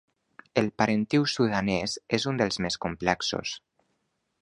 El 0.61 0.69
parentiu 0.81 1.27
sudanès 1.35 1.95
és 2.19 2.27
un 2.35 2.43
dels 2.43 2.61
més 2.67 2.81
complexos. 2.87 3.57